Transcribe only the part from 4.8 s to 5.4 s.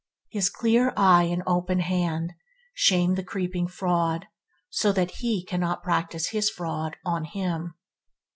that